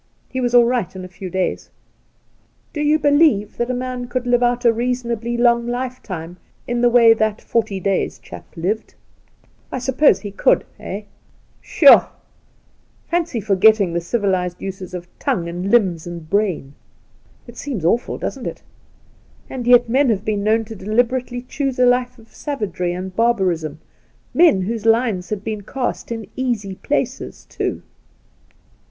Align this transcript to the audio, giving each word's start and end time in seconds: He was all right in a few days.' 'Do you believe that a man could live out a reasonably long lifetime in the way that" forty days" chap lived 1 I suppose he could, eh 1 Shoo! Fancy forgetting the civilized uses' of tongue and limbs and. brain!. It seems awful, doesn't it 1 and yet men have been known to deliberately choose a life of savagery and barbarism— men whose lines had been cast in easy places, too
He 0.29 0.41
was 0.41 0.55
all 0.55 0.65
right 0.65 0.95
in 0.95 1.05
a 1.05 1.07
few 1.07 1.29
days.' 1.29 1.69
'Do 2.73 2.81
you 2.81 2.97
believe 2.97 3.55
that 3.57 3.69
a 3.69 3.73
man 3.75 4.07
could 4.07 4.25
live 4.25 4.41
out 4.41 4.65
a 4.65 4.73
reasonably 4.73 5.37
long 5.37 5.67
lifetime 5.67 6.37
in 6.67 6.81
the 6.81 6.89
way 6.89 7.13
that" 7.13 7.39
forty 7.41 7.79
days" 7.79 8.17
chap 8.17 8.45
lived 8.57 8.95
1 9.69 9.73
I 9.77 9.77
suppose 9.77 10.19
he 10.21 10.31
could, 10.31 10.65
eh 10.79 11.01
1 11.01 11.03
Shoo! 11.61 11.99
Fancy 13.11 13.39
forgetting 13.39 13.93
the 13.93 14.01
civilized 14.01 14.59
uses' 14.59 14.95
of 14.95 15.07
tongue 15.19 15.47
and 15.47 15.69
limbs 15.69 16.07
and. 16.07 16.27
brain!. 16.27 16.73
It 17.45 17.55
seems 17.55 17.85
awful, 17.85 18.17
doesn't 18.17 18.47
it 18.47 18.63
1 19.49 19.55
and 19.59 19.67
yet 19.67 19.87
men 19.87 20.09
have 20.09 20.25
been 20.25 20.43
known 20.43 20.65
to 20.65 20.75
deliberately 20.75 21.43
choose 21.43 21.77
a 21.77 21.85
life 21.85 22.17
of 22.17 22.33
savagery 22.33 22.91
and 22.91 23.15
barbarism— 23.15 23.77
men 24.33 24.63
whose 24.63 24.87
lines 24.87 25.29
had 25.29 25.43
been 25.43 25.61
cast 25.61 26.11
in 26.11 26.25
easy 26.35 26.73
places, 26.73 27.45
too 27.47 27.83